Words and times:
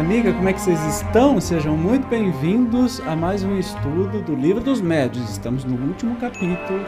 amiga, 0.00 0.32
como 0.32 0.48
é 0.48 0.52
que 0.54 0.60
vocês 0.62 0.82
estão? 0.86 1.38
Sejam 1.38 1.76
muito 1.76 2.08
bem-vindos 2.08 3.00
a 3.00 3.14
mais 3.14 3.44
um 3.44 3.58
estudo 3.58 4.22
do 4.22 4.34
Livro 4.34 4.64
dos 4.64 4.80
Médios. 4.80 5.28
Estamos 5.28 5.62
no 5.62 5.76
último 5.88 6.16
capítulo 6.16 6.80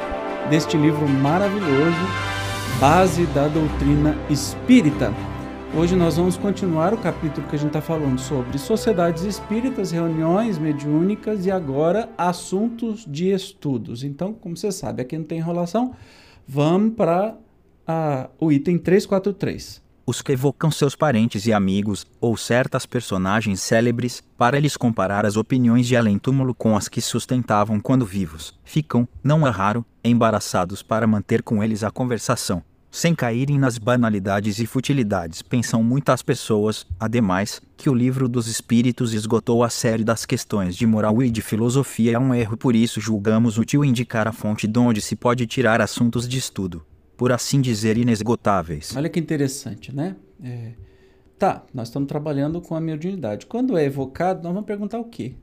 deste 0.49 0.79
livro 0.79 1.07
maravilhoso, 1.07 1.95
Base 2.81 3.27
da 3.27 3.49
Doutrina 3.49 4.17
Espírita. 4.31 5.13
Hoje 5.77 5.95
nós 5.95 6.17
vamos 6.17 6.39
continuar 6.39 6.95
o 6.95 6.97
capítulo 6.97 7.47
que 7.49 7.55
a 7.55 7.59
gente 7.59 7.69
está 7.69 7.83
falando 7.83 8.19
sobre 8.19 8.57
sociedades 8.57 9.25
espíritas, 9.25 9.91
reuniões 9.91 10.57
mediúnicas 10.57 11.45
e 11.45 11.51
agora 11.51 12.09
assuntos 12.17 13.05
de 13.07 13.31
estudos. 13.31 14.05
Então, 14.05 14.33
como 14.33 14.57
você 14.57 14.73
sabe, 14.73 15.03
aqui 15.03 15.19
não 15.19 15.25
tem 15.25 15.37
enrolação, 15.37 15.93
vamos 16.49 16.95
para 16.95 17.37
o 18.41 18.51
item 18.51 18.79
343 18.79 19.83
os 20.07 20.21
que 20.21 20.33
evocam 20.33 20.71
seus 20.71 20.97
parentes 20.97 21.47
e 21.47 21.53
amigos, 21.53 22.07
ou 22.21 22.37
certas 22.37 22.87
personagens 22.87 23.61
célebres, 23.61 24.23
para 24.37 24.59
lhes 24.59 24.77
comparar 24.77 25.25
as 25.25 25.37
opiniões 25.37 25.87
de 25.87 25.97
além-túmulo 25.97 26.55
com 26.55 26.77
as 26.77 26.89
que 26.89 27.01
sustentavam 27.01 27.79
quando 27.81 28.05
vivos, 28.05 28.55
ficam, 28.65 29.09
não 29.23 29.47
é 29.47 29.51
raro, 29.51 29.85
embaraçados 30.05 30.83
para 30.83 31.07
manter 31.07 31.43
com 31.43 31.63
eles 31.63 31.85
a 31.85 31.91
conversação. 31.91 32.63
Sem 32.91 33.15
caírem 33.15 33.59
nas 33.59 33.79
banalidades 33.79 34.59
e 34.59 34.67
futilidades, 34.67 35.41
pensam 35.41 35.83
muitas 35.83 36.21
pessoas, 36.21 36.85
ademais, 37.01 37.59
que 37.75 37.89
o 37.89 37.95
livro 37.95 38.29
dos 38.29 38.47
Espíritos 38.47 39.15
esgotou 39.15 39.65
a 39.65 39.71
série 39.71 40.05
das 40.05 40.27
questões 40.27 40.77
de 40.77 40.87
moral 40.87 41.23
e 41.23 41.31
de 41.31 41.41
filosofia. 41.41 42.17
É 42.17 42.19
um 42.19 42.35
erro, 42.35 42.55
por 42.55 42.77
isso 42.77 43.01
julgamos 43.01 43.57
útil 43.57 43.83
indicar 43.83 44.29
a 44.29 44.33
fonte 44.33 44.67
de 44.67 44.79
onde 44.79 45.01
se 45.01 45.17
pode 45.17 45.47
tirar 45.47 45.81
assuntos 45.81 46.29
de 46.29 46.37
estudo 46.37 46.85
por 47.23 47.31
assim 47.31 47.61
dizer, 47.61 47.97
inesgotáveis. 47.97 48.97
Olha 48.97 49.09
que 49.09 49.21
interessante, 49.21 49.95
né? 49.95 50.17
É... 50.43 50.73
Tá, 51.39 51.65
nós 51.73 51.87
estamos 51.87 52.09
trabalhando 52.09 52.61
com 52.61 52.75
a 52.75 52.81
mediunidade. 52.81 53.47
Quando 53.47 53.79
é 53.79 53.85
evocado, 53.85 54.43
nós 54.43 54.53
vamos 54.53 54.67
perguntar 54.67 54.99
o 54.99 55.05
quê? 55.05 55.37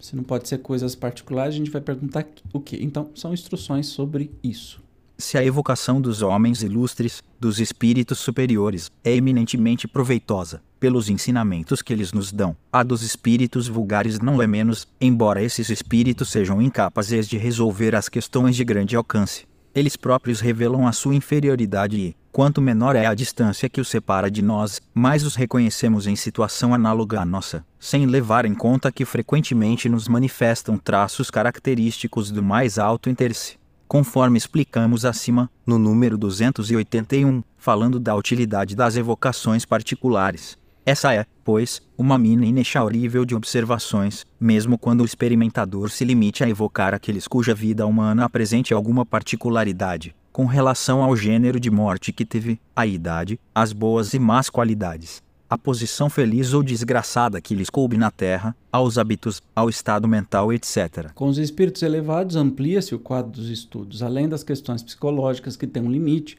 Se 0.00 0.16
não 0.16 0.24
pode 0.24 0.48
ser 0.48 0.60
coisas 0.62 0.94
particulares, 0.94 1.54
a 1.54 1.58
gente 1.58 1.70
vai 1.70 1.82
perguntar 1.82 2.26
o 2.54 2.58
quê? 2.58 2.78
Então, 2.80 3.10
são 3.14 3.34
instruções 3.34 3.88
sobre 3.88 4.32
isso. 4.42 4.82
Se 5.18 5.36
a 5.36 5.44
evocação 5.44 6.00
dos 6.00 6.22
homens 6.22 6.62
ilustres, 6.62 7.22
dos 7.38 7.60
espíritos 7.60 8.18
superiores, 8.18 8.90
é 9.04 9.14
eminentemente 9.14 9.86
proveitosa, 9.86 10.62
pelos 10.80 11.10
ensinamentos 11.10 11.82
que 11.82 11.92
eles 11.92 12.14
nos 12.14 12.32
dão, 12.32 12.56
a 12.72 12.82
dos 12.82 13.02
espíritos 13.02 13.68
vulgares 13.68 14.20
não 14.20 14.40
é 14.40 14.46
menos, 14.46 14.88
embora 14.98 15.42
esses 15.42 15.68
espíritos 15.68 16.30
sejam 16.30 16.62
incapazes 16.62 17.28
de 17.28 17.36
resolver 17.36 17.94
as 17.94 18.08
questões 18.08 18.56
de 18.56 18.64
grande 18.64 18.96
alcance 18.96 19.44
eles 19.74 19.96
próprios 19.96 20.40
revelam 20.40 20.86
a 20.86 20.92
sua 20.92 21.14
inferioridade 21.14 21.96
e, 21.96 22.16
quanto 22.30 22.62
menor 22.62 22.94
é 22.94 23.06
a 23.06 23.14
distância 23.14 23.68
que 23.68 23.80
os 23.80 23.88
separa 23.88 24.30
de 24.30 24.40
nós, 24.40 24.80
mais 24.94 25.24
os 25.24 25.34
reconhecemos 25.34 26.06
em 26.06 26.14
situação 26.14 26.72
análoga 26.72 27.20
à 27.20 27.24
nossa, 27.24 27.64
sem 27.78 28.06
levar 28.06 28.44
em 28.44 28.54
conta 28.54 28.92
que 28.92 29.04
frequentemente 29.04 29.88
nos 29.88 30.06
manifestam 30.06 30.78
traços 30.78 31.30
característicos 31.30 32.30
do 32.30 32.42
mais 32.42 32.78
alto 32.78 33.10
interesse. 33.10 33.56
Conforme 33.88 34.38
explicamos 34.38 35.04
acima, 35.04 35.50
no 35.66 35.78
número 35.78 36.16
281, 36.16 37.42
falando 37.56 38.00
da 38.00 38.14
utilidade 38.14 38.74
das 38.74 38.96
evocações 38.96 39.64
particulares. 39.64 40.56
Essa 40.86 41.14
é, 41.14 41.24
pois, 41.42 41.80
uma 41.96 42.18
mina 42.18 42.44
inexaurível 42.44 43.24
de 43.24 43.34
observações, 43.34 44.26
mesmo 44.38 44.76
quando 44.76 45.00
o 45.00 45.04
experimentador 45.06 45.90
se 45.90 46.04
limite 46.04 46.44
a 46.44 46.48
evocar 46.48 46.92
aqueles 46.92 47.26
cuja 47.26 47.54
vida 47.54 47.86
humana 47.86 48.26
apresente 48.26 48.74
alguma 48.74 49.06
particularidade, 49.06 50.14
com 50.30 50.44
relação 50.44 51.02
ao 51.02 51.16
gênero 51.16 51.58
de 51.58 51.70
morte 51.70 52.12
que 52.12 52.26
teve, 52.26 52.60
a 52.76 52.86
idade, 52.86 53.40
as 53.54 53.72
boas 53.72 54.12
e 54.12 54.18
más 54.18 54.50
qualidades, 54.50 55.22
a 55.48 55.56
posição 55.56 56.10
feliz 56.10 56.52
ou 56.52 56.62
desgraçada 56.62 57.40
que 57.40 57.54
lhes 57.54 57.70
coube 57.70 57.96
na 57.96 58.10
terra, 58.10 58.54
aos 58.70 58.98
hábitos, 58.98 59.40
ao 59.56 59.70
estado 59.70 60.06
mental, 60.06 60.52
etc. 60.52 61.12
Com 61.14 61.28
os 61.28 61.38
espíritos 61.38 61.82
elevados, 61.82 62.36
amplia-se 62.36 62.94
o 62.94 62.98
quadro 62.98 63.32
dos 63.32 63.48
estudos, 63.48 64.02
além 64.02 64.28
das 64.28 64.44
questões 64.44 64.82
psicológicas 64.82 65.56
que 65.56 65.66
têm 65.66 65.82
um 65.82 65.90
limite 65.90 66.36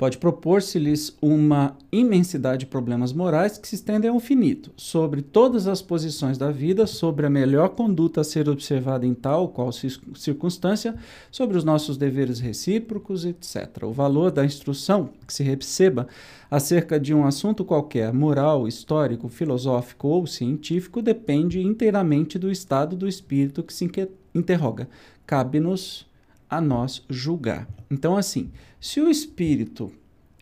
pode 0.00 0.16
propor-se-lhes 0.16 1.14
uma 1.20 1.76
imensidade 1.92 2.60
de 2.60 2.66
problemas 2.66 3.12
morais 3.12 3.58
que 3.58 3.68
se 3.68 3.74
estendem 3.74 4.08
ao 4.08 4.16
infinito, 4.16 4.70
sobre 4.74 5.20
todas 5.20 5.66
as 5.66 5.82
posições 5.82 6.38
da 6.38 6.50
vida, 6.50 6.86
sobre 6.86 7.26
a 7.26 7.30
melhor 7.30 7.68
conduta 7.68 8.22
a 8.22 8.24
ser 8.24 8.48
observada 8.48 9.04
em 9.04 9.12
tal 9.12 9.42
ou 9.42 9.48
qual 9.48 9.70
circunstância, 9.70 10.94
sobre 11.30 11.58
os 11.58 11.64
nossos 11.64 11.98
deveres 11.98 12.40
recíprocos, 12.40 13.26
etc. 13.26 13.82
O 13.82 13.92
valor 13.92 14.30
da 14.30 14.42
instrução 14.42 15.10
que 15.26 15.34
se 15.34 15.42
receba 15.42 16.08
acerca 16.50 16.98
de 16.98 17.12
um 17.12 17.26
assunto 17.26 17.62
qualquer, 17.62 18.10
moral, 18.10 18.66
histórico, 18.66 19.28
filosófico 19.28 20.08
ou 20.08 20.26
científico, 20.26 21.02
depende 21.02 21.60
inteiramente 21.60 22.38
do 22.38 22.50
estado 22.50 22.96
do 22.96 23.06
espírito 23.06 23.62
que 23.62 23.74
se 23.74 23.86
interroga. 24.34 24.88
Cabe-nos 25.26 26.08
a 26.50 26.60
nós 26.60 27.04
julgar. 27.08 27.68
Então, 27.90 28.16
assim, 28.16 28.50
se 28.80 29.00
o 29.00 29.08
espírito 29.08 29.92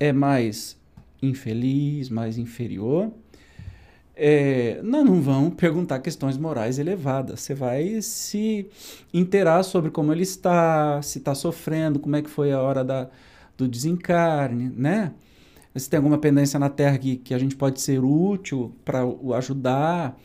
é 0.01 0.13
mais 0.13 0.79
infeliz, 1.23 2.09
mais 2.09 2.39
inferior, 2.39 3.13
é, 4.17 4.81
nós 4.83 5.05
não 5.05 5.21
vamos 5.21 5.55
perguntar 5.55 6.01
questões 6.01 6.37
morais 6.37 6.79
elevadas. 6.79 7.41
Você 7.41 7.55
vai 7.55 8.01
se 8.01 8.67
interar 9.13 9.63
sobre 9.63 9.91
como 9.91 10.13
ele 10.13 10.23
está, 10.23 11.01
se 11.03 11.19
está 11.19 11.35
sofrendo, 11.35 12.01
como 12.01 12.17
é 12.17 12.23
que 12.23 12.31
foi 12.31 12.53
a 12.53 12.61
hora 12.61 12.83
da, 12.83 13.09
do 13.57 13.69
desencarne, 13.69 14.73
né? 14.75 15.13
Se 15.77 15.89
tem 15.89 15.99
alguma 15.99 16.19
pendência 16.19 16.59
na 16.59 16.69
Terra 16.69 16.99
que, 16.99 17.17
que 17.17 17.33
a 17.33 17.39
gente 17.39 17.55
pode 17.55 17.81
ser 17.81 18.03
útil 18.03 18.75
para 18.85 19.07
o 19.07 19.33
ajudar. 19.35 20.19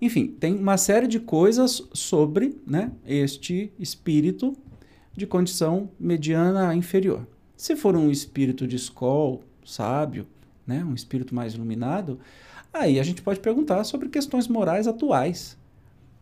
Enfim, 0.00 0.26
tem 0.26 0.56
uma 0.56 0.76
série 0.76 1.06
de 1.06 1.20
coisas 1.20 1.86
sobre 1.92 2.60
né, 2.66 2.90
este 3.06 3.72
espírito 3.78 4.56
de 5.16 5.26
condição 5.26 5.88
mediana 5.98 6.74
inferior. 6.74 7.26
Se 7.56 7.74
for 7.74 7.96
um 7.96 8.10
espírito 8.10 8.66
de 8.66 8.76
escola, 8.76 9.40
sábio, 9.64 10.26
né, 10.66 10.84
um 10.84 10.94
espírito 10.94 11.34
mais 11.34 11.54
iluminado, 11.54 12.18
aí 12.72 13.00
a 13.00 13.02
gente 13.02 13.22
pode 13.22 13.40
perguntar 13.40 13.82
sobre 13.84 14.08
questões 14.08 14.46
morais 14.46 14.86
atuais, 14.86 15.56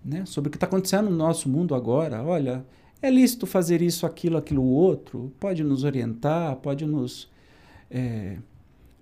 né, 0.05 0.25
sobre 0.27 0.49
o 0.49 0.51
que 0.51 0.57
está 0.57 0.67
acontecendo 0.67 1.11
no 1.11 1.17
nosso 1.17 1.49
mundo 1.49 1.75
agora. 1.75 2.23
Olha, 2.23 2.65
é 3.03 3.11
lícito 3.11 3.47
fazer 3.47 3.83
isso, 3.83 4.07
aquilo, 4.07 4.37
aquilo 4.37 4.63
outro? 4.63 5.33
Pode 5.41 5.65
nos 5.65 5.83
orientar, 5.83 6.57
pode 6.57 6.87
nos 6.87 7.29
é, 7.91 8.39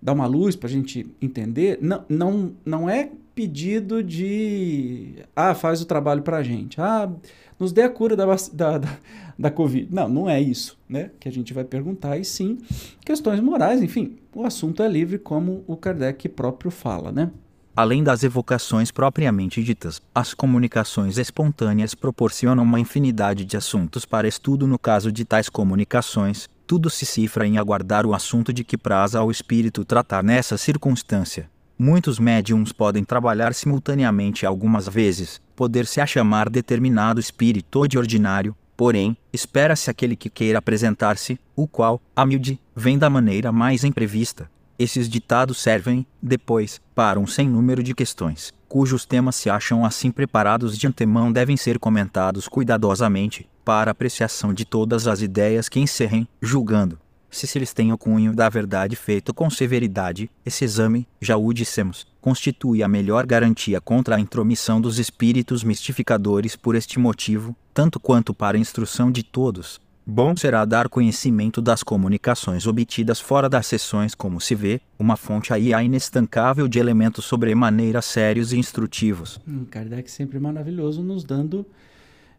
dar 0.00 0.12
uma 0.12 0.26
luz 0.26 0.56
para 0.56 0.68
a 0.68 0.72
gente 0.72 1.06
entender? 1.20 1.78
Não, 1.80 2.04
não, 2.08 2.52
não 2.64 2.88
é 2.88 3.10
pedido 3.34 4.02
de 4.02 5.24
ah, 5.34 5.54
faz 5.54 5.80
o 5.80 5.86
trabalho 5.86 6.22
para 6.22 6.38
a 6.38 6.42
gente. 6.42 6.80
Ah, 6.80 7.10
nos 7.58 7.72
dê 7.72 7.82
a 7.82 7.88
cura 7.88 8.16
da, 8.16 8.26
da, 8.52 8.78
da, 8.78 8.98
da 9.38 9.50
Covid. 9.50 9.88
Não, 9.92 10.08
não 10.08 10.28
é 10.28 10.40
isso 10.40 10.78
né, 10.88 11.10
que 11.20 11.28
a 11.28 11.32
gente 11.32 11.52
vai 11.54 11.64
perguntar, 11.64 12.18
e 12.18 12.24
sim 12.24 12.58
questões 13.04 13.40
morais, 13.40 13.82
enfim, 13.82 14.16
o 14.34 14.44
assunto 14.44 14.82
é 14.82 14.88
livre, 14.88 15.18
como 15.18 15.64
o 15.66 15.76
Kardec 15.76 16.28
próprio 16.28 16.70
fala, 16.70 17.12
né? 17.12 17.30
Além 17.74 18.04
das 18.04 18.22
evocações 18.22 18.90
propriamente 18.90 19.62
ditas, 19.62 20.02
as 20.14 20.34
comunicações 20.34 21.16
espontâneas 21.16 21.94
proporcionam 21.94 22.62
uma 22.62 22.78
infinidade 22.78 23.46
de 23.46 23.56
assuntos 23.56 24.04
para 24.04 24.28
estudo 24.28 24.66
no 24.66 24.78
caso 24.78 25.10
de 25.10 25.24
tais 25.24 25.48
comunicações. 25.48 26.50
Tudo 26.66 26.90
se 26.90 27.06
cifra 27.06 27.46
em 27.46 27.56
aguardar 27.56 28.04
o 28.04 28.14
assunto 28.14 28.52
de 28.52 28.62
que 28.62 28.76
praza 28.76 29.20
ao 29.20 29.30
espírito 29.30 29.86
tratar 29.86 30.22
nessa 30.22 30.58
circunstância. 30.58 31.48
Muitos 31.84 32.20
médiums 32.20 32.70
podem 32.70 33.02
trabalhar 33.02 33.52
simultaneamente 33.52 34.46
algumas 34.46 34.86
vezes, 34.86 35.42
poder-se 35.56 36.00
a 36.00 36.06
chamar 36.06 36.48
determinado 36.48 37.18
espírito 37.18 37.88
de 37.88 37.98
ordinário, 37.98 38.54
porém, 38.76 39.16
espera-se 39.32 39.90
aquele 39.90 40.14
que 40.14 40.30
queira 40.30 40.60
apresentar-se, 40.60 41.40
o 41.56 41.66
qual, 41.66 42.00
humilde, 42.16 42.60
vem 42.72 42.96
da 42.96 43.10
maneira 43.10 43.50
mais 43.50 43.82
imprevista. 43.82 44.48
Esses 44.78 45.08
ditados 45.08 45.58
servem, 45.58 46.06
depois, 46.22 46.80
para 46.94 47.18
um 47.18 47.26
sem 47.26 47.48
número 47.48 47.82
de 47.82 47.96
questões, 47.96 48.54
cujos 48.68 49.04
temas 49.04 49.34
se 49.34 49.50
acham 49.50 49.84
assim 49.84 50.12
preparados 50.12 50.78
de 50.78 50.86
antemão 50.86 51.32
devem 51.32 51.56
ser 51.56 51.80
comentados 51.80 52.46
cuidadosamente, 52.46 53.50
para 53.64 53.90
apreciação 53.90 54.54
de 54.54 54.64
todas 54.64 55.08
as 55.08 55.20
ideias 55.20 55.68
que 55.68 55.80
encerrem, 55.80 56.28
julgando, 56.40 56.96
se 57.32 57.46
se 57.46 57.58
lhes 57.58 57.72
tem 57.72 57.92
o 57.92 57.98
cunho 57.98 58.34
da 58.34 58.48
verdade 58.48 58.94
feito 58.94 59.32
com 59.32 59.48
severidade, 59.48 60.30
esse 60.44 60.64
exame, 60.64 61.08
já 61.20 61.36
o 61.36 61.52
dissemos, 61.52 62.06
constitui 62.20 62.82
a 62.82 62.88
melhor 62.88 63.26
garantia 63.26 63.80
contra 63.80 64.16
a 64.16 64.20
intromissão 64.20 64.80
dos 64.80 64.98
espíritos 64.98 65.64
mistificadores 65.64 66.54
por 66.54 66.74
este 66.74 66.98
motivo, 66.98 67.56
tanto 67.72 67.98
quanto 67.98 68.34
para 68.34 68.58
a 68.58 68.60
instrução 68.60 69.10
de 69.10 69.22
todos. 69.22 69.80
Bom 70.04 70.36
será 70.36 70.64
dar 70.64 70.88
conhecimento 70.88 71.62
das 71.62 71.82
comunicações 71.82 72.66
obtidas 72.66 73.18
fora 73.18 73.48
das 73.48 73.66
sessões, 73.66 74.14
como 74.14 74.40
se 74.40 74.54
vê, 74.54 74.80
uma 74.98 75.16
fonte 75.16 75.54
aí 75.54 75.72
inestancável 75.72 76.68
de 76.68 76.78
elementos 76.78 77.24
sobremaneira 77.24 78.02
sérios 78.02 78.52
e 78.52 78.58
instrutivos. 78.58 79.40
Hum, 79.48 79.64
Kardec 79.64 80.10
sempre 80.10 80.38
maravilhoso 80.38 81.02
nos 81.02 81.24
dando 81.24 81.64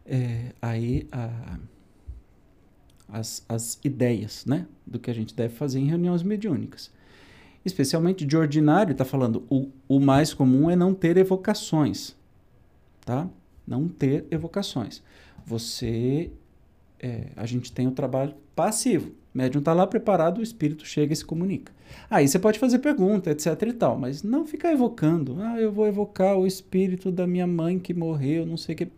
é, 0.06 0.52
aí 0.60 1.08
a 1.10 1.58
as, 3.14 3.44
as 3.48 3.78
ideias 3.84 4.44
né, 4.44 4.66
do 4.84 4.98
que 4.98 5.08
a 5.08 5.14
gente 5.14 5.34
deve 5.34 5.54
fazer 5.54 5.78
em 5.78 5.86
reuniões 5.86 6.24
mediúnicas. 6.24 6.90
especialmente 7.64 8.26
de 8.26 8.36
ordinário, 8.36 8.92
está 8.92 9.04
falando 9.04 9.44
o, 9.48 9.70
o 9.88 10.00
mais 10.00 10.34
comum 10.34 10.68
é 10.68 10.74
não 10.76 10.92
ter 10.92 11.16
evocações, 11.16 12.14
tá? 13.06 13.26
Não 13.66 13.88
ter 13.88 14.26
evocações. 14.30 15.00
Você, 15.46 16.30
é, 16.98 17.28
a 17.36 17.46
gente 17.46 17.72
tem 17.72 17.86
o 17.86 17.92
trabalho 17.92 18.34
passivo. 18.54 19.12
O 19.34 19.38
médium 19.38 19.60
está 19.60 19.72
lá 19.72 19.86
preparado, 19.86 20.38
o 20.38 20.42
espírito 20.42 20.84
chega 20.84 21.12
e 21.12 21.16
se 21.16 21.24
comunica. 21.24 21.72
Aí 22.10 22.28
você 22.28 22.38
pode 22.38 22.58
fazer 22.58 22.80
pergunta, 22.80 23.30
etc 23.30 23.62
e 23.62 23.72
tal, 23.72 23.98
mas 23.98 24.22
não 24.22 24.44
ficar 24.44 24.72
evocando. 24.72 25.36
Ah, 25.40 25.58
eu 25.58 25.72
vou 25.72 25.86
evocar 25.86 26.36
o 26.36 26.46
espírito 26.46 27.10
da 27.10 27.26
minha 27.26 27.46
mãe 27.46 27.78
que 27.78 27.94
morreu, 27.94 28.44
não 28.44 28.56
sei 28.56 28.74
o 28.74 28.78
que. 28.78 28.88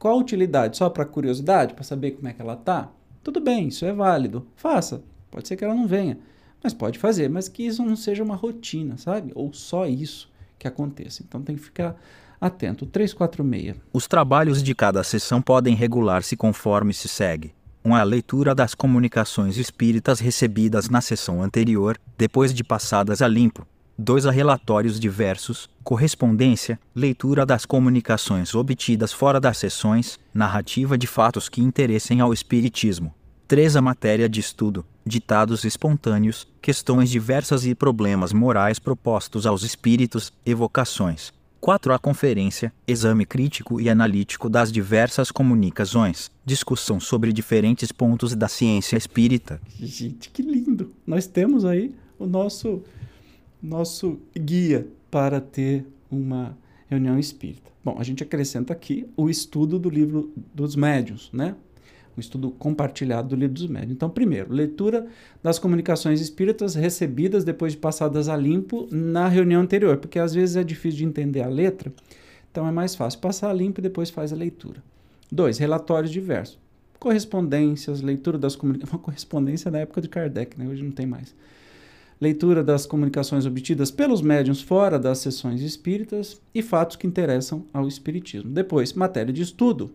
Qual 0.00 0.14
a 0.14 0.18
utilidade? 0.18 0.78
Só 0.78 0.88
para 0.88 1.04
curiosidade, 1.04 1.74
para 1.74 1.84
saber 1.84 2.12
como 2.12 2.26
é 2.26 2.32
que 2.32 2.40
ela 2.40 2.56
tá? 2.56 2.90
Tudo 3.22 3.38
bem, 3.38 3.68
isso 3.68 3.84
é 3.84 3.92
válido. 3.92 4.46
Faça. 4.56 5.04
Pode 5.30 5.46
ser 5.46 5.56
que 5.56 5.62
ela 5.62 5.74
não 5.74 5.86
venha, 5.86 6.18
mas 6.64 6.72
pode 6.72 6.98
fazer, 6.98 7.28
mas 7.28 7.50
que 7.50 7.66
isso 7.66 7.84
não 7.84 7.94
seja 7.94 8.24
uma 8.24 8.34
rotina, 8.34 8.96
sabe? 8.96 9.30
Ou 9.34 9.52
só 9.52 9.86
isso 9.86 10.32
que 10.58 10.66
aconteça. 10.66 11.22
Então 11.22 11.42
tem 11.42 11.54
que 11.54 11.60
ficar 11.60 11.94
atento. 12.40 12.86
346. 12.86 13.76
Os 13.92 14.08
trabalhos 14.08 14.62
de 14.62 14.74
cada 14.74 15.04
sessão 15.04 15.42
podem 15.42 15.74
regular-se 15.74 16.34
conforme 16.34 16.94
se 16.94 17.06
segue. 17.06 17.52
1. 17.84 17.94
A 17.94 18.02
leitura 18.02 18.54
das 18.54 18.74
comunicações 18.74 19.58
espíritas 19.58 20.18
recebidas 20.18 20.88
na 20.88 21.02
sessão 21.02 21.42
anterior, 21.42 22.00
depois 22.16 22.54
de 22.54 22.64
passadas 22.64 23.20
a 23.20 23.28
limpo. 23.28 23.66
2. 24.02 24.24
A 24.24 24.30
relatórios 24.30 24.98
diversos, 24.98 25.68
correspondência, 25.84 26.80
leitura 26.94 27.44
das 27.44 27.66
comunicações 27.66 28.54
obtidas 28.54 29.12
fora 29.12 29.38
das 29.38 29.58
sessões, 29.58 30.18
narrativa 30.32 30.96
de 30.96 31.06
fatos 31.06 31.50
que 31.50 31.60
interessem 31.60 32.18
ao 32.18 32.32
Espiritismo. 32.32 33.14
3. 33.46 33.76
A 33.76 33.82
matéria 33.82 34.26
de 34.26 34.40
estudo, 34.40 34.86
ditados 35.04 35.64
espontâneos, 35.64 36.48
questões 36.62 37.10
diversas 37.10 37.66
e 37.66 37.74
problemas 37.74 38.32
morais 38.32 38.78
propostos 38.78 39.44
aos 39.44 39.62
espíritos, 39.62 40.32
evocações. 40.46 41.30
4. 41.60 41.92
A 41.92 41.98
conferência, 41.98 42.72
exame 42.88 43.26
crítico 43.26 43.82
e 43.82 43.90
analítico 43.90 44.48
das 44.48 44.72
diversas 44.72 45.30
comunicações, 45.30 46.30
discussão 46.42 46.98
sobre 46.98 47.34
diferentes 47.34 47.92
pontos 47.92 48.34
da 48.34 48.48
ciência 48.48 48.96
espírita. 48.96 49.60
Gente, 49.78 50.30
que 50.30 50.40
lindo! 50.40 50.90
Nós 51.06 51.26
temos 51.26 51.66
aí 51.66 51.94
o 52.18 52.26
nosso, 52.26 52.82
nosso 53.62 54.18
guia 54.36 54.86
para 55.10 55.40
ter 55.40 55.86
uma 56.10 56.56
reunião 56.88 57.18
espírita. 57.18 57.70
Bom, 57.84 57.96
a 57.98 58.02
gente 58.02 58.22
acrescenta 58.22 58.72
aqui 58.72 59.06
o 59.16 59.30
estudo 59.30 59.78
do 59.78 59.88
livro 59.88 60.32
dos 60.54 60.76
médiuns, 60.76 61.30
né? 61.32 61.54
um 62.16 62.20
estudo 62.20 62.50
compartilhado 62.50 63.28
do 63.28 63.36
Livro 63.36 63.54
dos 63.54 63.66
Médiuns. 63.66 63.92
Então, 63.92 64.10
primeiro, 64.10 64.52
leitura 64.52 65.06
das 65.42 65.58
comunicações 65.58 66.20
espíritas 66.20 66.74
recebidas 66.74 67.44
depois 67.44 67.72
de 67.72 67.78
passadas 67.78 68.28
a 68.28 68.36
limpo 68.36 68.86
na 68.90 69.28
reunião 69.28 69.62
anterior, 69.62 69.96
porque 69.96 70.18
às 70.18 70.34
vezes 70.34 70.56
é 70.56 70.64
difícil 70.64 70.98
de 70.98 71.04
entender 71.04 71.42
a 71.42 71.48
letra, 71.48 71.92
então 72.50 72.66
é 72.66 72.72
mais 72.72 72.94
fácil 72.94 73.20
passar 73.20 73.50
a 73.50 73.52
limpo 73.52 73.80
e 73.80 73.82
depois 73.82 74.10
faz 74.10 74.32
a 74.32 74.36
leitura. 74.36 74.82
Dois, 75.30 75.58
relatórios 75.58 76.10
diversos. 76.10 76.58
Correspondências, 76.98 78.02
leitura 78.02 78.36
das 78.36 78.56
comunicações. 78.56 78.92
Uma 78.92 78.98
correspondência 78.98 79.70
na 79.70 79.78
época 79.78 80.00
de 80.00 80.08
Kardec, 80.08 80.58
né? 80.58 80.66
hoje 80.68 80.82
não 80.82 80.90
tem 80.90 81.06
mais. 81.06 81.34
Leitura 82.20 82.62
das 82.62 82.84
comunicações 82.84 83.46
obtidas 83.46 83.90
pelos 83.90 84.20
médiuns 84.20 84.60
fora 84.60 84.98
das 84.98 85.18
sessões 85.18 85.62
espíritas 85.62 86.40
e 86.54 86.60
fatos 86.60 86.96
que 86.96 87.06
interessam 87.06 87.64
ao 87.72 87.88
espiritismo. 87.88 88.50
Depois, 88.50 88.92
matéria 88.92 89.32
de 89.32 89.42
estudo 89.42 89.90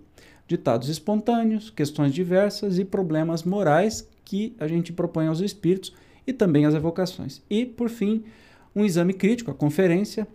ditados 0.48 0.90
espontâneos, 0.90 1.70
questões 1.70 2.14
diversas 2.14 2.78
e 2.78 2.86
problemas 2.86 3.44
morais 3.44 4.08
que 4.24 4.56
a 4.60 4.68
gente 4.68 4.94
propõe 4.94 5.28
aos 5.28 5.40
espíritos 5.40 5.94
e 6.26 6.34
também 6.34 6.66
as 6.66 6.74
evocações. 6.74 7.42
E, 7.50 7.66
por 7.66 7.90
fim, 7.90 8.24
um 8.76 8.84
exame 8.84 9.14
crítico, 9.14 9.52
a 9.52 9.54
conferência, 9.54 10.28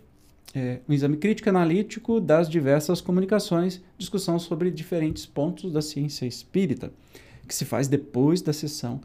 é, 0.54 0.80
um 0.88 0.92
exame 0.92 1.16
crítico 1.16 1.48
analítico 1.48 2.20
das 2.20 2.48
diversas 2.48 3.00
comunicações, 3.00 3.80
discussão 3.96 4.38
sobre 4.38 4.70
diferentes 4.70 5.26
pontos 5.26 5.72
da 5.72 5.82
ciência 5.82 6.26
espírita, 6.26 6.92
que 7.46 7.54
se 7.54 7.64
faz 7.64 7.88
depois 7.88 8.42
da 8.42 8.52
sessão 8.52 9.00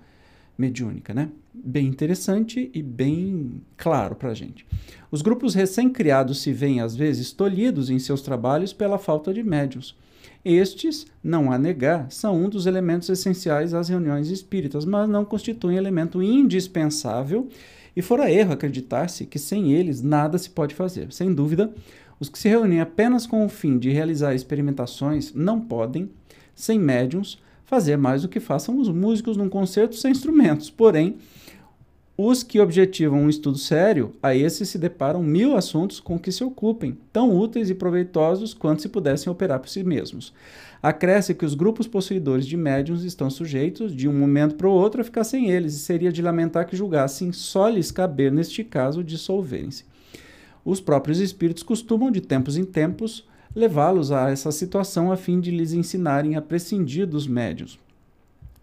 mediúnica, 0.57 1.13
né? 1.13 1.29
Bem 1.53 1.87
interessante 1.87 2.69
e 2.73 2.81
bem 2.81 3.61
claro 3.77 4.15
para 4.15 4.29
a 4.29 4.33
gente. 4.33 4.65
Os 5.11 5.21
grupos 5.21 5.53
recém-criados 5.53 6.41
se 6.41 6.51
veem, 6.51 6.81
às 6.81 6.95
vezes, 6.95 7.31
tolhidos 7.31 7.89
em 7.89 7.99
seus 7.99 8.21
trabalhos 8.21 8.73
pela 8.73 8.97
falta 8.97 9.33
de 9.33 9.43
médios. 9.43 9.97
Estes, 10.43 11.07
não 11.23 11.51
há 11.51 11.57
negar, 11.57 12.11
são 12.11 12.43
um 12.43 12.49
dos 12.49 12.65
elementos 12.65 13.09
essenciais 13.09 13.73
às 13.73 13.89
reuniões 13.89 14.29
espíritas, 14.29 14.85
mas 14.85 15.09
não 15.09 15.25
constituem 15.25 15.77
elemento 15.77 16.21
indispensável 16.21 17.49
e 17.95 18.01
fora 18.01 18.31
erro 18.31 18.53
acreditar-se 18.53 19.25
que 19.25 19.39
sem 19.39 19.73
eles 19.73 20.01
nada 20.01 20.37
se 20.37 20.49
pode 20.49 20.75
fazer. 20.75 21.11
Sem 21.11 21.33
dúvida, 21.33 21.73
os 22.19 22.29
que 22.29 22.37
se 22.37 22.47
reúnem 22.47 22.79
apenas 22.79 23.25
com 23.25 23.45
o 23.45 23.49
fim 23.49 23.79
de 23.79 23.89
realizar 23.89 24.35
experimentações 24.35 25.33
não 25.33 25.59
podem, 25.59 26.09
sem 26.53 26.77
médiums, 26.77 27.41
fazer 27.65 27.97
mais 27.97 28.21
do 28.21 28.29
que 28.29 28.39
façam 28.39 28.79
os 28.79 28.89
músicos 28.89 29.35
num 29.35 29.49
concerto 29.49 29.95
sem 29.95 30.11
instrumentos. 30.11 30.69
Porém, 30.69 31.17
os 32.17 32.43
que 32.43 32.61
objetivam 32.61 33.23
um 33.23 33.29
estudo 33.29 33.57
sério, 33.57 34.13
a 34.23 34.33
esses 34.33 34.69
se 34.69 34.77
deparam 34.77 35.21
mil 35.21 35.57
assuntos 35.57 35.99
com 35.99 36.17
que 36.17 36.31
se 36.31 36.45
ocupem, 36.45 36.97
tão 37.11 37.35
úteis 37.35 37.69
e 37.69 37.75
proveitosos 37.75 38.53
quanto 38.53 38.81
se 38.81 38.87
pudessem 38.87 39.29
operar 39.29 39.59
por 39.59 39.67
si 39.67 39.83
mesmos. 39.83 40.33
Acresce 40.81 41.35
que 41.35 41.43
os 41.43 41.55
grupos 41.55 41.87
possuidores 41.87 42.47
de 42.47 42.55
médiums 42.55 43.03
estão 43.03 43.29
sujeitos, 43.29 43.93
de 43.93 44.07
um 44.07 44.13
momento 44.13 44.55
para 44.55 44.69
o 44.69 44.71
outro, 44.71 45.01
a 45.01 45.03
ficar 45.03 45.25
sem 45.25 45.49
eles, 45.49 45.73
e 45.73 45.79
seria 45.79 46.09
de 46.09 46.21
lamentar 46.21 46.65
que 46.65 46.77
julgassem 46.77 47.33
só 47.33 47.67
lhes 47.67 47.91
caber, 47.91 48.31
neste 48.31 48.63
caso, 48.63 49.03
dissolverem-se. 49.03 49.83
Os 50.63 50.79
próprios 50.79 51.19
espíritos 51.19 51.63
costumam, 51.63 52.09
de 52.11 52.21
tempos 52.21 52.55
em 52.55 52.63
tempos, 52.63 53.27
levá-los 53.55 54.11
a 54.11 54.29
essa 54.29 54.51
situação 54.51 55.11
a 55.11 55.17
fim 55.17 55.39
de 55.39 55.49
lhes 55.49 55.73
ensinarem 55.73 56.35
a 56.35 56.41
prescindir 56.41 57.07
dos 57.07 57.25
médios. 57.25 57.79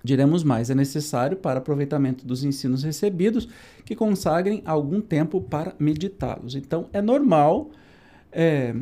Diremos 0.05 0.43
mais, 0.43 0.69
é 0.69 0.75
necessário 0.75 1.37
para 1.37 1.59
aproveitamento 1.59 2.27
dos 2.27 2.45
ensinos 2.45 2.83
recebidos 2.83 3.49
que 3.85 3.95
consagrem 3.95 4.61
algum 4.67 5.01
tempo 5.01 5.41
para 5.41 5.75
meditá-los. 5.79 6.57
Então, 6.57 6.89
é 6.93 7.01
normal 7.01 7.71
é, 8.33 8.75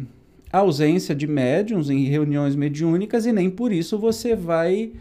a 0.51 0.59
ausência 0.59 1.15
de 1.15 1.27
médiums 1.27 1.91
em 1.91 2.05
reuniões 2.05 2.57
mediúnicas 2.57 3.27
e 3.27 3.33
nem 3.33 3.51
por 3.51 3.71
isso 3.71 3.99
você 3.99 4.35
vai 4.35 4.93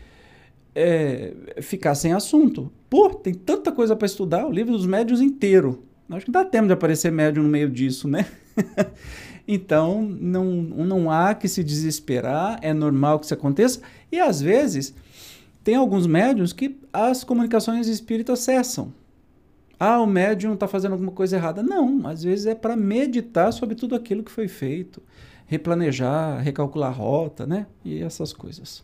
é, 0.76 1.34
ficar 1.62 1.96
sem 1.96 2.12
assunto. 2.12 2.72
Pô, 2.90 3.10
tem 3.10 3.34
tanta 3.34 3.72
coisa 3.72 3.96
para 3.96 4.06
estudar, 4.06 4.46
o 4.46 4.52
livro 4.52 4.74
dos 4.74 4.86
médiuns 4.86 5.22
inteiro. 5.22 5.84
Acho 6.10 6.26
que 6.26 6.32
dá 6.32 6.44
tempo 6.44 6.68
de 6.68 6.74
aparecer 6.74 7.12
médium 7.12 7.44
no 7.44 7.50
meio 7.50 7.70
disso, 7.70 8.08
né? 8.08 8.26
então, 9.48 10.02
não, 10.02 10.46
não 10.46 11.12
há 11.12 11.36
que 11.36 11.48
se 11.48 11.64
desesperar, 11.64 12.58
é 12.62 12.74
normal 12.74 13.20
que 13.20 13.26
isso 13.26 13.34
aconteça. 13.34 13.82
E 14.12 14.20
às 14.20 14.42
vezes 14.42 14.94
tem 15.64 15.76
alguns 15.76 16.08
médiums 16.08 16.52
que 16.52 16.80
as 16.92 17.24
comunicações 17.24 17.88
espíritas 17.88 18.40
cessam. 18.40 18.92
Ah, 19.80 20.02
o 20.02 20.08
médium 20.08 20.56
está 20.56 20.68
fazendo 20.68 20.94
alguma 20.94 21.12
coisa 21.12 21.38
errada. 21.38 21.62
Não, 21.62 22.06
às 22.08 22.24
vezes 22.24 22.48
é 22.48 22.56
para 22.56 22.76
meditar 22.76 23.54
sobre 23.54 23.76
tudo 23.76 23.96
aquilo 23.96 24.24
que 24.24 24.32
foi 24.32 24.48
feito, 24.48 25.02
replanejar, 25.46 26.42
recalcular 26.42 26.90
a 26.90 26.94
rota, 26.94 27.46
né? 27.46 27.68
E 27.86 28.02
essas 28.02 28.34
coisas. 28.34 28.84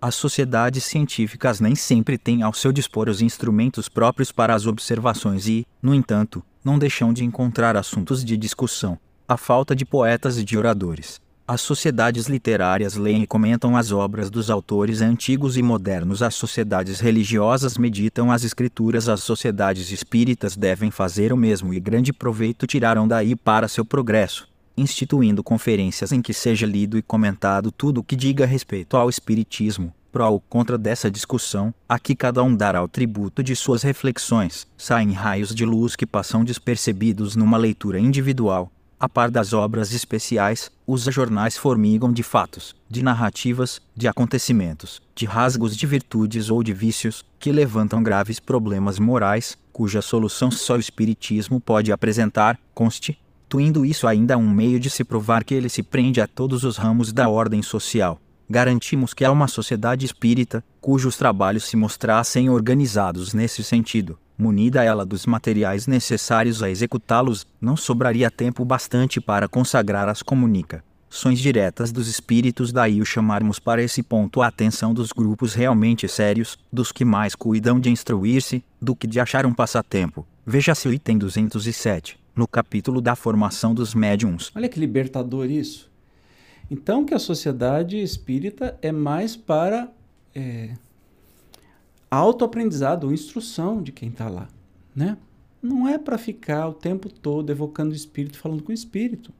As 0.00 0.14
sociedades 0.14 0.84
científicas 0.84 1.58
nem 1.58 1.74
sempre 1.74 2.18
têm 2.18 2.42
ao 2.42 2.52
seu 2.52 2.70
dispor 2.70 3.08
os 3.08 3.22
instrumentos 3.22 3.88
próprios 3.88 4.30
para 4.30 4.54
as 4.54 4.66
observações 4.66 5.48
e, 5.48 5.66
no 5.82 5.94
entanto, 5.94 6.42
não 6.64 6.78
deixam 6.78 7.12
de 7.12 7.24
encontrar 7.24 7.76
assuntos 7.76 8.24
de 8.24 8.36
discussão. 8.36 8.98
A 9.26 9.36
falta 9.36 9.74
de 9.74 9.84
poetas 9.84 10.38
e 10.38 10.44
de 10.44 10.56
oradores, 10.56 11.20
as 11.48 11.60
sociedades 11.60 12.26
literárias 12.26 12.96
leem 12.96 13.22
e 13.22 13.26
comentam 13.26 13.76
as 13.76 13.92
obras 13.92 14.28
dos 14.28 14.50
autores 14.50 15.00
antigos 15.00 15.56
e 15.56 15.62
modernos. 15.62 16.20
As 16.20 16.34
sociedades 16.34 16.98
religiosas 16.98 17.78
meditam 17.78 18.32
as 18.32 18.42
escrituras. 18.42 19.08
As 19.08 19.22
sociedades 19.22 19.92
espíritas 19.92 20.56
devem 20.56 20.90
fazer 20.90 21.32
o 21.32 21.36
mesmo 21.36 21.72
e 21.72 21.78
grande 21.78 22.12
proveito 22.12 22.66
tirarão 22.66 23.06
daí 23.06 23.36
para 23.36 23.68
seu 23.68 23.84
progresso, 23.84 24.48
instituindo 24.76 25.42
conferências 25.42 26.12
em 26.12 26.20
que 26.20 26.32
seja 26.32 26.66
lido 26.66 26.98
e 26.98 27.02
comentado 27.02 27.70
tudo 27.70 28.00
o 28.00 28.04
que 28.04 28.16
diga 28.16 28.44
respeito 28.46 28.96
ao 28.96 29.08
espiritismo. 29.08 29.92
Pró 30.12 30.30
ou 30.30 30.40
contra 30.40 30.78
dessa 30.78 31.10
discussão, 31.10 31.74
aqui 31.88 32.14
cada 32.14 32.42
um 32.42 32.54
dará 32.54 32.82
o 32.82 32.88
tributo 32.88 33.42
de 33.42 33.54
suas 33.54 33.82
reflexões. 33.82 34.66
Saem 34.76 35.12
raios 35.12 35.54
de 35.54 35.64
luz 35.64 35.94
que 35.94 36.06
passam 36.06 36.44
despercebidos 36.44 37.36
numa 37.36 37.56
leitura 37.56 38.00
individual 38.00 38.70
a 38.98 39.08
par 39.08 39.30
das 39.30 39.52
obras 39.52 39.92
especiais, 39.92 40.70
os 40.86 41.02
jornais 41.04 41.56
formigam 41.56 42.10
de 42.10 42.22
fatos, 42.22 42.74
de 42.88 43.02
narrativas, 43.02 43.80
de 43.94 44.08
acontecimentos, 44.08 45.02
de 45.14 45.26
rasgos 45.26 45.76
de 45.76 45.86
virtudes 45.86 46.48
ou 46.48 46.62
de 46.62 46.72
vícios, 46.72 47.22
que 47.38 47.52
levantam 47.52 48.02
graves 48.02 48.40
problemas 48.40 48.98
morais, 48.98 49.58
cuja 49.70 50.00
solução 50.00 50.50
só 50.50 50.76
o 50.76 50.80
Espiritismo 50.80 51.60
pode 51.60 51.92
apresentar, 51.92 52.58
constituindo 53.46 53.84
isso 53.86 54.08
ainda 54.08 54.36
um 54.36 54.50
meio 54.50 54.80
de 54.80 54.90
se 54.90 55.04
provar 55.04 55.44
que 55.44 55.54
ele 55.54 55.68
se 55.68 55.82
prende 55.82 56.20
a 56.20 56.26
todos 56.26 56.64
os 56.64 56.76
ramos 56.76 57.12
da 57.12 57.28
ordem 57.28 57.62
social. 57.62 58.20
garantimos 58.48 59.12
que 59.14 59.24
é 59.24 59.30
uma 59.30 59.48
sociedade 59.48 60.04
espírita, 60.04 60.64
cujos 60.80 61.16
trabalhos 61.16 61.64
se 61.64 61.76
mostrassem 61.76 62.48
organizados 62.48 63.34
nesse 63.34 63.62
sentido, 63.64 64.18
munida 64.38 64.84
ela 64.84 65.04
dos 65.04 65.26
materiais 65.26 65.86
necessários 65.86 66.62
a 66.62 66.70
executá-los, 66.70 67.46
não 67.60 67.76
sobraria 67.76 68.30
tempo 68.30 68.64
bastante 68.64 69.20
para 69.20 69.48
consagrar 69.48 70.08
as 70.08 70.22
comunicações 70.22 71.40
diretas 71.40 71.90
dos 71.90 72.08
espíritos, 72.08 72.72
daí 72.72 73.00
o 73.00 73.06
chamarmos 73.06 73.58
para 73.58 73.82
esse 73.82 74.02
ponto 74.02 74.42
a 74.42 74.48
atenção 74.48 74.94
dos 74.94 75.10
grupos 75.12 75.54
realmente 75.54 76.06
sérios, 76.08 76.56
dos 76.72 76.92
que 76.92 77.04
mais 77.04 77.34
cuidam 77.34 77.80
de 77.80 77.90
instruir-se, 77.90 78.62
do 78.80 78.94
que 78.94 79.06
de 79.08 79.18
achar 79.18 79.44
um 79.46 79.54
passatempo. 79.54 80.26
Veja-se 80.44 80.86
o 80.86 80.92
item 80.92 81.18
207, 81.18 82.16
no 82.36 82.46
capítulo 82.46 83.00
da 83.00 83.16
formação 83.16 83.74
dos 83.74 83.94
médiums. 83.94 84.52
Olha 84.54 84.68
que 84.68 84.78
libertador 84.78 85.50
isso. 85.50 85.90
Então, 86.70 87.04
que 87.04 87.14
a 87.14 87.18
sociedade 87.18 87.96
espírita 88.00 88.78
é 88.82 88.92
mais 88.92 89.34
para 89.34 89.90
é, 90.34 90.74
autoaprendizado, 92.10 93.12
instrução 93.12 93.82
de 93.82 93.92
quem 93.92 94.10
está 94.10 94.28
lá, 94.28 94.48
né? 94.94 95.16
Não 95.62 95.88
é 95.88 95.96
para 95.96 96.18
ficar 96.18 96.68
o 96.68 96.74
tempo 96.74 97.08
todo 97.08 97.50
evocando 97.50 97.92
o 97.92 97.96
espírito, 97.96 98.38
falando 98.38 98.62
com 98.62 98.70
o 98.70 98.74
espírito. 98.74 99.32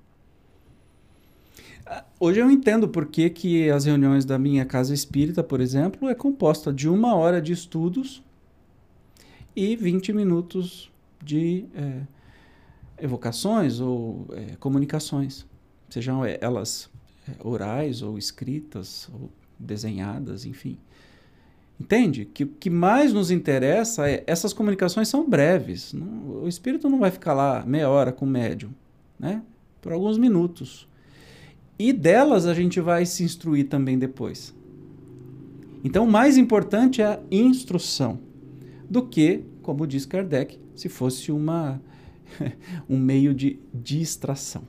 Ah, 1.84 2.04
hoje 2.18 2.40
eu 2.40 2.50
entendo 2.50 2.88
por 2.88 3.06
que, 3.06 3.28
que 3.28 3.70
as 3.70 3.84
reuniões 3.84 4.24
da 4.24 4.38
minha 4.38 4.64
casa 4.64 4.94
espírita, 4.94 5.42
por 5.42 5.60
exemplo, 5.60 6.08
é 6.08 6.14
composta 6.14 6.72
de 6.72 6.88
uma 6.88 7.14
hora 7.14 7.40
de 7.40 7.52
estudos 7.52 8.22
e 9.54 9.76
20 9.76 10.12
minutos 10.12 10.90
de 11.22 11.66
é, 11.74 12.02
evocações 12.98 13.80
ou 13.80 14.26
é, 14.32 14.56
comunicações, 14.56 15.46
sejam 15.88 16.22
elas 16.24 16.90
é, 17.28 17.32
orais 17.46 18.02
ou 18.02 18.18
escritas 18.18 19.08
ou 19.12 19.30
desenhadas, 19.58 20.44
enfim. 20.44 20.78
Entende? 21.78 22.24
Que 22.24 22.44
o 22.44 22.46
que 22.46 22.70
mais 22.70 23.12
nos 23.12 23.30
interessa 23.30 24.08
é 24.08 24.24
essas 24.26 24.52
comunicações 24.52 25.08
são 25.08 25.28
breves. 25.28 25.92
Não, 25.92 26.42
o 26.42 26.48
espírito 26.48 26.88
não 26.88 26.98
vai 26.98 27.10
ficar 27.10 27.34
lá 27.34 27.64
meia 27.66 27.88
hora 27.90 28.12
com 28.12 28.24
o 28.24 28.28
médium, 28.28 28.70
né? 29.18 29.42
Por 29.82 29.92
alguns 29.92 30.16
minutos. 30.16 30.88
E 31.78 31.92
delas 31.92 32.46
a 32.46 32.54
gente 32.54 32.80
vai 32.80 33.04
se 33.04 33.22
instruir 33.22 33.68
também 33.68 33.98
depois. 33.98 34.54
Então, 35.84 36.04
o 36.04 36.10
mais 36.10 36.38
importante 36.38 37.02
é 37.02 37.06
a 37.06 37.20
instrução 37.30 38.18
do 38.88 39.06
que, 39.06 39.44
como 39.62 39.86
diz 39.86 40.06
Kardec, 40.06 40.58
se 40.74 40.88
fosse 40.88 41.30
uma 41.30 41.80
um 42.88 42.98
meio 42.98 43.34
de 43.34 43.58
distração. 43.72 44.64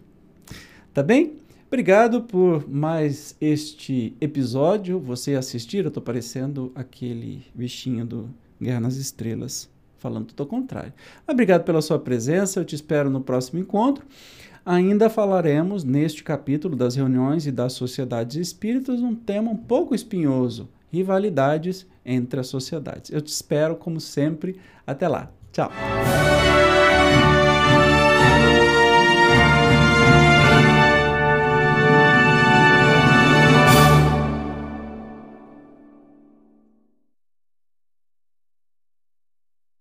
Tá 0.93 1.03
bem? 1.03 1.37
Obrigado 1.67 2.21
por 2.21 2.67
mais 2.69 3.35
este 3.41 4.15
episódio. 4.21 4.99
Você 4.99 5.35
assistir, 5.35 5.83
eu 5.83 5.89
estou 5.89 6.01
parecendo 6.01 6.71
aquele 6.73 7.43
bichinho 7.53 8.05
do 8.05 8.29
Guerra 8.61 8.79
nas 8.79 8.95
Estrelas, 8.95 9.69
falando 9.99 10.27
tudo 10.27 10.43
ao 10.43 10.47
contrário. 10.47 10.93
Obrigado 11.27 11.63
pela 11.65 11.81
sua 11.81 11.99
presença, 11.99 12.59
eu 12.59 12.65
te 12.65 12.73
espero 12.73 13.09
no 13.09 13.21
próximo 13.21 13.59
encontro. 13.59 14.05
Ainda 14.65 15.09
falaremos 15.09 15.83
neste 15.83 16.23
capítulo 16.23 16.75
das 16.75 16.95
reuniões 16.95 17.45
e 17.47 17.51
das 17.51 17.73
sociedades 17.73 18.35
espíritas 18.35 19.01
um 19.01 19.15
tema 19.15 19.51
um 19.51 19.55
pouco 19.55 19.95
espinhoso: 19.95 20.69
rivalidades 20.91 21.85
entre 22.05 22.39
as 22.39 22.47
sociedades. 22.47 23.11
Eu 23.11 23.21
te 23.21 23.27
espero, 23.27 23.75
como 23.75 23.99
sempre. 23.99 24.57
Até 24.85 25.07
lá. 25.07 25.31
Tchau. 25.51 25.71